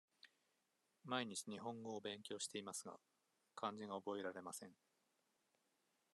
[1.05, 2.97] 毎日日本語を勉強していますが、
[3.53, 4.73] 漢字が覚えられません。